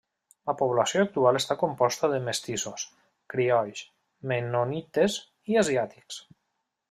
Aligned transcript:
La 0.49 0.53
població 0.59 1.03
actual 1.07 1.37
està 1.39 1.57
composta 1.63 2.09
de 2.13 2.21
mestissos, 2.29 2.85
criolls, 3.35 3.85
mennonites 4.33 5.19
i 5.55 5.61
asiàtics. 5.65 6.21